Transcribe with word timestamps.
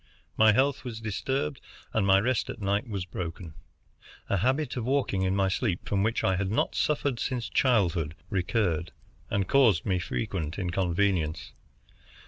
My 0.35 0.51
health 0.51 0.83
was 0.83 0.99
disturbed 0.99 1.61
and 1.93 2.07
my 2.07 2.17
rest 2.19 2.49
at 2.49 2.59
night 2.59 2.89
was 2.89 3.05
broken. 3.05 3.53
A 4.31 4.37
habit 4.37 4.75
of 4.75 4.83
walking 4.83 5.21
in 5.21 5.35
my 5.35 5.47
sleep, 5.47 5.87
from 5.87 6.01
which 6.01 6.23
I 6.23 6.37
had 6.37 6.49
not 6.49 6.73
suffered 6.73 7.19
since 7.19 7.47
childhood, 7.47 8.15
recurred, 8.31 8.93
and 9.29 9.47
caused 9.47 9.85
me 9.85 9.99
frequent 9.99 10.57
inconvenience. 10.57 11.51